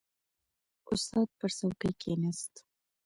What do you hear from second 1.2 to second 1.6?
پر